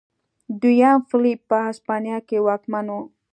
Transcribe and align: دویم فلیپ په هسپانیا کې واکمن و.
دویم 0.61 0.99
فلیپ 1.09 1.39
په 1.49 1.57
هسپانیا 1.67 2.17
کې 2.27 2.37
واکمن 2.47 2.85
و. 2.93 2.97